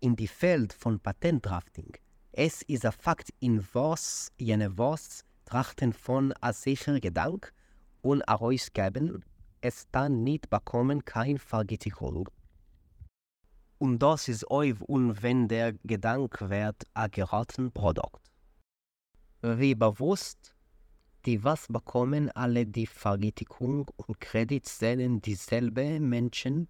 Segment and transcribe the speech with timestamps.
[0.00, 1.92] in die Feld von Patentdrafting.
[2.32, 7.52] Es ist ein Fakt, in was jene was trachten von a sicher Gedank
[8.02, 9.24] und herausgeben,
[9.60, 12.28] es dann nicht bekommen kein Vergetigung.
[13.78, 18.30] Und das ist euch und wenn der Gedanke wird ein geraten Produkt.
[19.40, 20.54] Wie bewusst,
[21.26, 26.68] die was bekommen alle die Vergetigung und Kredit sehen dieselbe Menschen,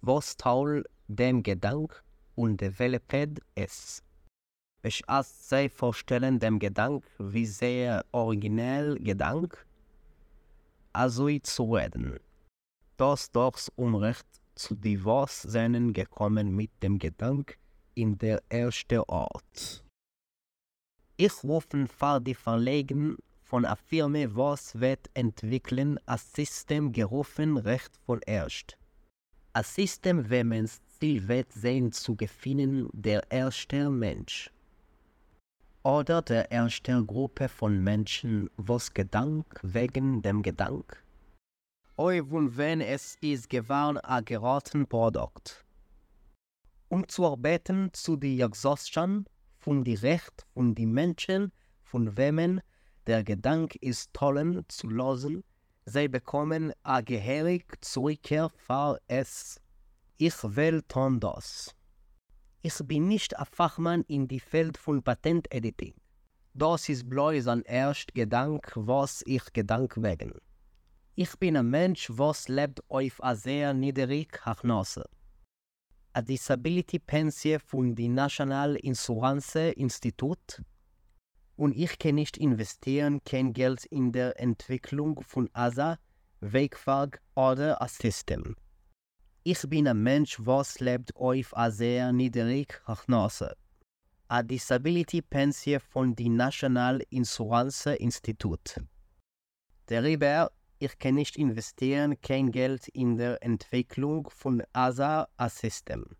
[0.00, 2.02] was Teil dem Gedank
[2.36, 4.02] und developed es.
[4.82, 9.66] Ich als sie vorstellen dem Gedank wie sehr originell Gedank,
[10.92, 12.20] also zu reden.
[12.96, 17.58] Das durchs Unrecht zu Divorce seien gekommen mit dem Gedank
[17.94, 19.84] in der erste Ort.
[21.16, 27.96] Ich rufen für die Verlegen von a Firma, was wird entwickeln, a System gerufen recht
[28.04, 28.76] von erst.
[29.52, 34.50] A System, wenn man's Ziel wird sein zu gewinnen, der erste Mensch.
[35.82, 41.02] Oder der erste Gruppe von Menschen, was Gedank wegen dem Gedank
[41.96, 45.64] und wenn es ist gewann a geraten Produkt.
[46.88, 49.26] Um zu arbeiten zu die Exhaustion
[49.58, 52.60] von die Recht von die Menschen, von wem
[53.06, 55.42] der Gedanke ist tollen zu losen,
[55.86, 59.60] sie bekommen a gehörig Zurückkehr für es.
[60.18, 61.74] Ich will tun das.
[62.62, 65.92] Ich bin nicht ein Fachmann in die Feld von Patentediting.
[66.54, 70.32] Das ist bloß ein erst Gedanke, was ich Gedank wegen.
[71.16, 75.04] Ich bin ein Mensch, was lebt auf a sehr niedrig Hachnosse.
[76.14, 80.62] A Disability Pensie von die National Insurance Institut
[81.56, 85.98] und ich kann nicht investieren kein Geld in der Entwicklung von ASA,
[86.40, 88.56] Wegfag oder a System.
[89.48, 93.54] Ich bin ein Mensch, was lebt auf a sehr niedrig Hachnosse.
[94.26, 98.80] A Disability Pensie von die National Insurance Institut.
[99.86, 106.16] Darüber ich kann nicht investieren kein Geld in der Entwicklung von ASA-System.